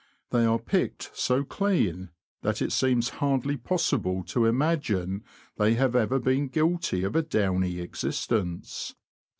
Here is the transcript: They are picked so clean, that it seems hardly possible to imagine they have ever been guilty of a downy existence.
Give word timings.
They 0.31 0.45
are 0.45 0.57
picked 0.57 1.11
so 1.13 1.43
clean, 1.43 2.09
that 2.41 2.59
it 2.59 2.71
seems 2.71 3.09
hardly 3.21 3.55
possible 3.55 4.23
to 4.23 4.45
imagine 4.47 5.23
they 5.57 5.75
have 5.75 5.95
ever 5.95 6.17
been 6.17 6.47
guilty 6.47 7.03
of 7.03 7.15
a 7.15 7.21
downy 7.21 7.77
existence. 7.79 8.95